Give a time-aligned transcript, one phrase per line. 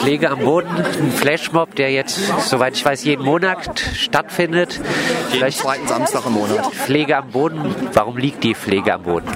[0.00, 2.18] Pflege am Boden, ein Flashmob, der jetzt,
[2.48, 4.80] soweit ich weiß, jeden Monat stattfindet.
[5.30, 6.72] Jeden zweiten Samstag im Monat.
[6.72, 9.28] Pflege am Boden, warum liegt die Pflege am Boden?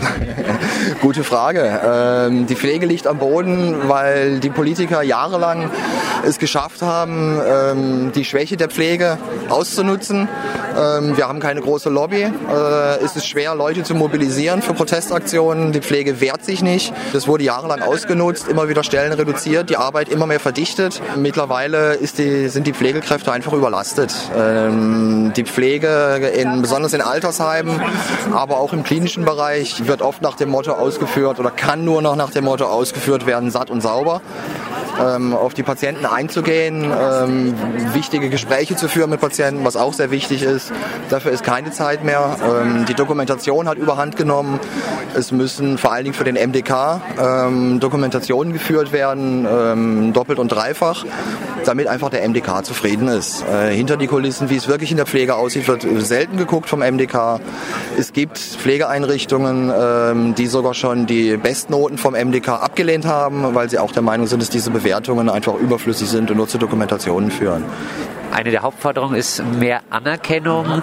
[1.02, 1.80] Gute Frage.
[1.84, 5.70] Ähm, die Pflege liegt am Boden, weil die Politiker jahrelang
[6.26, 9.18] es geschafft haben, ähm, die Schwäche der Pflege
[9.50, 10.28] auszunutzen.
[10.76, 12.22] Ähm, wir haben keine große Lobby.
[12.22, 15.72] Äh, es ist schwer, Leute zu mobilisieren für Protestaktionen.
[15.72, 16.92] Die Pflege wehrt sich nicht.
[17.12, 21.00] Das wurde jahrelang ausgenutzt, immer wieder Stellen reduziert, die Arbeit immer mehr verdichtet.
[21.16, 24.14] Mittlerweile die, sind die Pflegekräfte einfach überlastet.
[24.36, 27.80] Ähm, die Pflege, in, besonders in Altersheimen,
[28.32, 32.16] aber auch im klinischen Bereich, wird oft nach dem Motto ausgeführt oder kann nur noch
[32.16, 34.20] nach dem Motto ausgeführt werden, satt und sauber
[35.00, 37.55] ähm, auf die Patienten einzugehen, ähm,
[37.92, 40.72] wichtige Gespräche zu führen mit Patienten, was auch sehr wichtig ist.
[41.08, 42.37] Dafür ist keine Zeit mehr.
[42.42, 44.61] Ähm, die Dokumentation hat überhand genommen.
[45.15, 50.48] Es müssen vor allen Dingen für den MDK ähm, Dokumentationen geführt werden, ähm, doppelt und
[50.48, 51.05] dreifach,
[51.65, 53.45] damit einfach der MDK zufrieden ist.
[53.47, 56.81] Äh, hinter die Kulissen, wie es wirklich in der Pflege aussieht, wird selten geguckt vom
[56.81, 57.41] MDK.
[57.98, 63.79] Es gibt Pflegeeinrichtungen, ähm, die sogar schon die Bestnoten vom MDK abgelehnt haben, weil sie
[63.79, 67.31] auch der Meinung sind, dass diese Bewertung Bewertungen einfach überflüssig sind und nur zu Dokumentationen
[67.31, 67.65] führen.
[68.33, 70.83] Eine der Hauptforderungen ist mehr Anerkennung.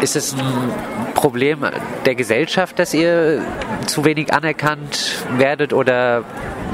[0.00, 1.64] Ist es ein Problem
[2.04, 3.42] der Gesellschaft, dass ihr
[3.86, 6.24] zu wenig anerkannt werdet oder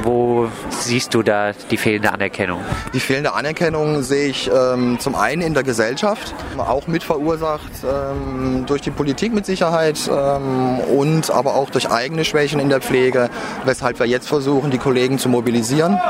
[0.02, 2.60] wo siehst du da die fehlende Anerkennung?
[2.92, 8.64] Die fehlende Anerkennung sehe ich ähm, zum einen in der Gesellschaft, auch mit verursacht ähm,
[8.66, 13.30] durch die Politik mit Sicherheit ähm, und aber auch durch eigene Schwächen in der Pflege,
[13.64, 16.00] weshalb wir jetzt versuchen, die Kollegen zu mobilisieren,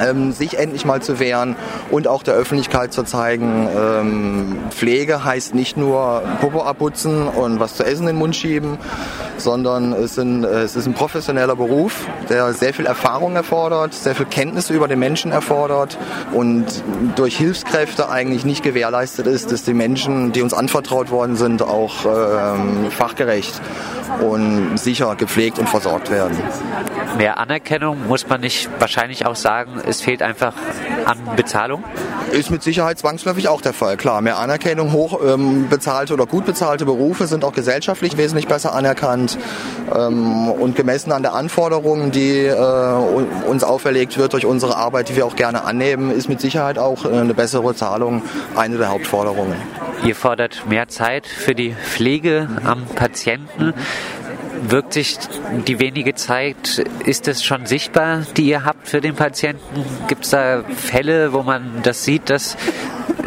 [0.00, 1.56] ähm, sich endlich mal zu wehren
[1.90, 7.76] und auch der Öffentlichkeit zu zeigen, ähm, Pflege heißt nicht nur Popo abputzen und was
[7.76, 8.78] zu essen in den Mund schieben,
[9.36, 14.14] sondern es, sind, äh, es ist ein professioneller Beruf, der sehr viel Erfahrung erfordert, sehr
[14.14, 15.98] viel Kenntnisse über den Menschen erfordert
[16.32, 16.64] und
[17.16, 22.04] durch Hilfskräfte eigentlich nicht gewährleistet ist, dass die Menschen, die uns anvertraut worden sind, auch
[22.06, 23.60] ähm, fachgerecht
[24.20, 26.36] und sicher gepflegt und versorgt werden.
[27.16, 30.54] Mehr Anerkennung muss man nicht wahrscheinlich auch sagen, es fehlt einfach
[31.04, 31.84] an Bezahlung?
[32.32, 34.20] Ist mit Sicherheit zwangsläufig auch der Fall, klar.
[34.20, 39.38] Mehr Anerkennung, hoch ähm, bezahlte oder gut bezahlte Berufe sind auch gesellschaftlich wesentlich besser anerkannt
[39.94, 42.54] ähm, und gemessen an der Anforderungen, die äh,
[43.14, 47.04] uns auferlegt wird durch unsere Arbeit, die wir auch gerne annehmen, ist mit Sicherheit auch
[47.04, 48.22] äh, eine bessere Zahlung
[48.56, 49.56] eine der Hauptforderungen.
[50.04, 53.72] Ihr fordert mehr Zeit für die Pflege am Patienten.
[54.66, 55.18] Wirkt sich
[55.66, 59.84] die wenige Zeit, ist es schon sichtbar, die ihr habt für den Patienten?
[60.08, 62.56] Gibt es da Fälle, wo man das sieht, dass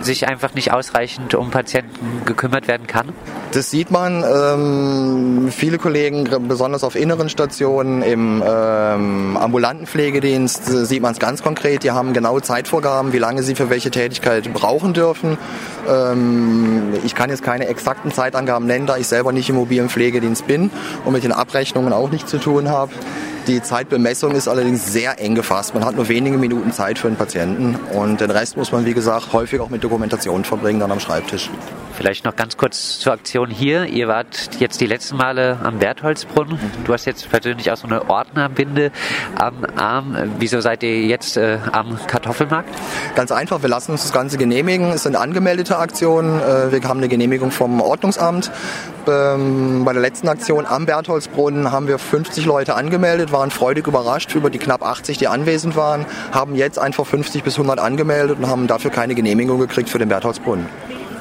[0.02, 3.10] sich einfach nicht ausreichend um Patienten gekümmert werden kann?
[3.52, 4.24] Das sieht man.
[4.24, 11.20] Ähm, viele Kollegen, besonders auf inneren Stationen, im ähm, ambulanten Pflegedienst, äh, sieht man es
[11.20, 11.84] ganz konkret.
[11.84, 15.38] Die haben genaue Zeitvorgaben, wie lange sie für welche Tätigkeit brauchen dürfen.
[15.90, 20.48] Ähm, ich kann jetzt keine exakten Zeitangaben nennen, da ich selber nicht im mobilen Pflegedienst
[20.48, 20.70] bin
[21.06, 22.92] und mit den Abrechnungen auch nichts zu tun habe.
[23.48, 25.74] Die Zeitbemessung ist allerdings sehr eng gefasst.
[25.74, 28.94] Man hat nur wenige Minuten Zeit für einen Patienten und den Rest muss man, wie
[28.94, 31.50] gesagt, häufig auch mit Dokumentation verbringen, dann am Schreibtisch.
[31.98, 33.86] Vielleicht noch ganz kurz zur Aktion hier.
[33.86, 36.60] Ihr wart jetzt die letzten Male am Bertholdsbrunnen.
[36.86, 38.92] Du hast jetzt persönlich auch so eine Ordnerbinde
[39.36, 40.16] am Arm.
[40.38, 42.70] Wieso seid ihr jetzt äh, am Kartoffelmarkt?
[43.16, 44.92] Ganz einfach, wir lassen uns das Ganze genehmigen.
[44.92, 46.40] Es sind angemeldete Aktionen.
[46.40, 48.52] Äh, wir haben eine Genehmigung vom Ordnungsamt.
[49.08, 54.36] Ähm, bei der letzten Aktion am Bertholdsbrunnen haben wir 50 Leute angemeldet, waren freudig überrascht
[54.36, 58.48] über die knapp 80, die anwesend waren, haben jetzt einfach 50 bis 100 angemeldet und
[58.48, 60.68] haben dafür keine Genehmigung gekriegt für den Bertholdsbrunnen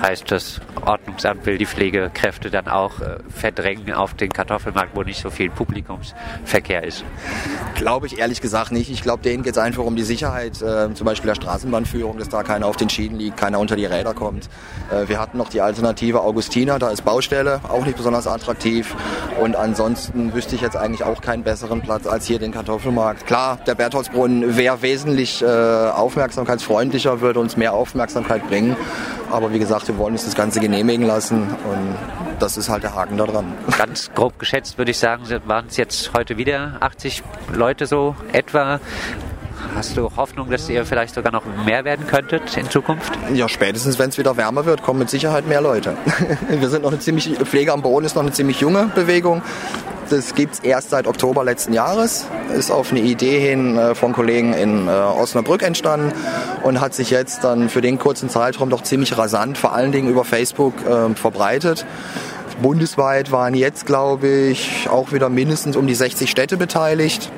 [0.00, 5.20] heißt, das Ordnungsamt will die Pflegekräfte dann auch äh, verdrängen auf den Kartoffelmarkt, wo nicht
[5.20, 7.04] so viel Publikumsverkehr ist?
[7.74, 8.90] Glaube ich ehrlich gesagt nicht.
[8.90, 12.28] Ich glaube, denen geht es einfach um die Sicherheit, äh, zum Beispiel der Straßenbahnführung, dass
[12.28, 14.48] da keiner auf den Schienen liegt, keiner unter die Räder kommt.
[14.90, 18.94] Äh, wir hatten noch die Alternative Augustina, da ist Baustelle, auch nicht besonders attraktiv.
[19.40, 23.26] Und ansonsten wüsste ich jetzt eigentlich auch keinen besseren Platz als hier den Kartoffelmarkt.
[23.26, 28.76] Klar, der Bertholdsbrunnen wäre wesentlich äh, aufmerksamkeitsfreundlicher, würde uns mehr Aufmerksamkeit bringen.
[29.36, 31.94] Aber wie gesagt, wir wollen uns das Ganze genehmigen lassen und
[32.38, 33.52] das ist halt der Haken da dran.
[33.76, 37.22] Ganz grob geschätzt würde ich sagen, waren es jetzt heute wieder 80
[37.52, 38.80] Leute so etwa.
[39.74, 43.12] Hast du Hoffnung, dass ihr vielleicht sogar noch mehr werden könntet in Zukunft?
[43.34, 45.98] Ja, spätestens wenn es wieder wärmer wird, kommen mit Sicherheit mehr Leute.
[46.48, 49.42] Wir sind noch eine ziemlich, Pflege am Boden ist noch eine ziemlich junge Bewegung.
[50.08, 52.26] Das gibt es erst seit Oktober letzten Jahres,
[52.56, 56.12] ist auf eine Idee hin äh, von Kollegen in äh, Osnabrück entstanden
[56.62, 60.08] und hat sich jetzt dann für den kurzen Zeitraum doch ziemlich rasant, vor allen Dingen
[60.08, 61.86] über Facebook, äh, verbreitet.
[62.62, 67.30] Bundesweit waren jetzt, glaube ich, auch wieder mindestens um die 60 Städte beteiligt.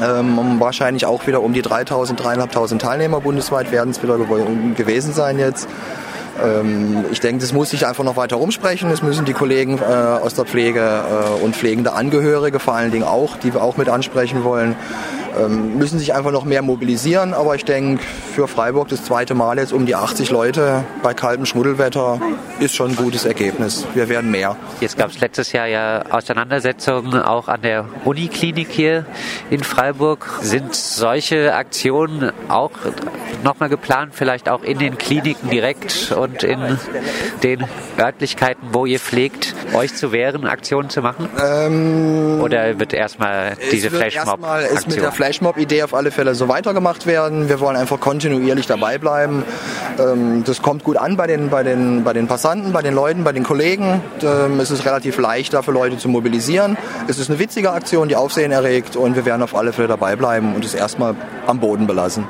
[0.00, 5.38] Ähm, wahrscheinlich auch wieder um die 3.000, 3.500 Teilnehmer bundesweit werden es wieder gewesen sein
[5.38, 5.68] jetzt.
[6.42, 8.90] Ähm, ich denke, das muss sich einfach noch weiter rumsprechen.
[8.90, 13.04] Es müssen die Kollegen äh, aus der Pflege äh, und pflegende Angehörige vor allen Dingen
[13.04, 14.76] auch, die wir auch mit ansprechen wollen,
[15.48, 17.34] müssen sich einfach noch mehr mobilisieren.
[17.34, 18.02] Aber ich denke,
[18.34, 22.20] für Freiburg das zweite Mal jetzt um die 80 Leute bei kaltem Schmuddelwetter
[22.60, 23.86] ist schon ein gutes Ergebnis.
[23.94, 24.56] Wir werden mehr.
[24.80, 29.06] Jetzt gab es letztes Jahr ja Auseinandersetzungen auch an der Uniklinik hier
[29.50, 30.38] in Freiburg.
[30.42, 32.72] Sind solche Aktionen auch
[33.42, 36.78] nochmal geplant, vielleicht auch in den Kliniken direkt und in
[37.42, 37.64] den
[37.98, 41.28] Örtlichkeiten, wo ihr pflegt, euch zu wehren, Aktionen zu machen?
[41.42, 45.12] Ähm, Oder wird erstmal diese Flashmob-Aktion?
[45.22, 47.48] Flashmob-Idee auf alle Fälle so weitergemacht werden.
[47.48, 49.44] Wir wollen einfach kontinuierlich dabei bleiben.
[49.96, 53.22] Ähm, das kommt gut an bei den, bei, den, bei den Passanten, bei den Leuten,
[53.22, 54.02] bei den Kollegen.
[54.20, 56.76] Ähm, es ist relativ leicht, dafür Leute zu mobilisieren.
[57.06, 60.16] Es ist eine witzige Aktion, die Aufsehen erregt und wir werden auf alle Fälle dabei
[60.16, 61.14] bleiben und es erstmal
[61.46, 62.26] am Boden belassen.